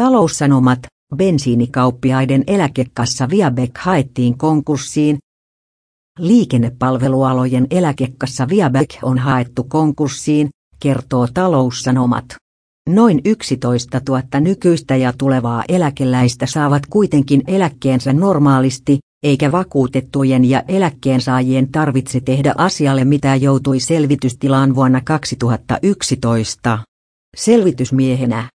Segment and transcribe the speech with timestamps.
[0.00, 0.78] Taloussanomat,
[1.16, 5.18] bensiinikauppiaiden eläkekassa Viabek haettiin konkurssiin.
[6.18, 10.48] Liikennepalvelualojen eläkekassa Viabek on haettu konkurssiin,
[10.82, 12.24] kertoo taloussanomat.
[12.88, 21.72] Noin 11 000 nykyistä ja tulevaa eläkeläistä saavat kuitenkin eläkkeensä normaalisti, eikä vakuutettujen ja eläkkeensaajien
[21.72, 26.78] tarvitse tehdä asialle mitä joutui selvitystilaan vuonna 2011.
[27.36, 28.48] Selvitysmiehenä